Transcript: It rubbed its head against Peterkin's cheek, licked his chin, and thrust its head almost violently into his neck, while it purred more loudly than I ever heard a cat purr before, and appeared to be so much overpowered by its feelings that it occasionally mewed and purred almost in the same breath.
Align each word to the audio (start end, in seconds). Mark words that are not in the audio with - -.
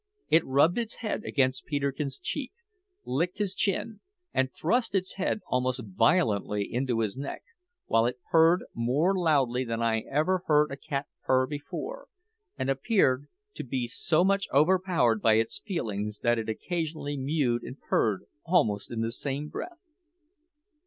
It 0.29 0.43
rubbed 0.47 0.79
its 0.79 0.95
head 0.95 1.23
against 1.25 1.67
Peterkin's 1.67 2.17
cheek, 2.17 2.51
licked 3.05 3.37
his 3.37 3.53
chin, 3.53 3.99
and 4.33 4.51
thrust 4.51 4.95
its 4.95 5.13
head 5.17 5.41
almost 5.45 5.83
violently 5.95 6.63
into 6.73 7.01
his 7.01 7.15
neck, 7.15 7.43
while 7.85 8.07
it 8.07 8.17
purred 8.31 8.63
more 8.73 9.15
loudly 9.15 9.63
than 9.63 9.79
I 9.83 9.99
ever 10.09 10.41
heard 10.47 10.71
a 10.71 10.75
cat 10.75 11.05
purr 11.23 11.45
before, 11.45 12.07
and 12.57 12.67
appeared 12.67 13.27
to 13.53 13.63
be 13.63 13.85
so 13.85 14.23
much 14.23 14.47
overpowered 14.51 15.21
by 15.21 15.33
its 15.35 15.59
feelings 15.59 16.21
that 16.23 16.39
it 16.39 16.49
occasionally 16.49 17.15
mewed 17.15 17.61
and 17.61 17.79
purred 17.79 18.23
almost 18.43 18.89
in 18.89 19.01
the 19.01 19.11
same 19.11 19.49
breath. 19.49 19.77